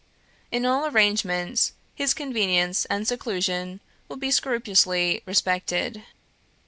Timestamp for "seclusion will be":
3.07-4.31